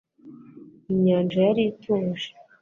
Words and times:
inyanja 0.93 1.37
yari 1.47 1.63
ituje 1.71 2.29